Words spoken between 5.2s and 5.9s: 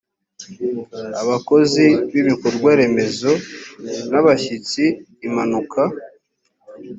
impanuka